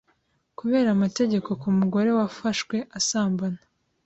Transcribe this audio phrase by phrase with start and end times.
[0.57, 3.59] kubera amategeko kumugore wafashwe asambana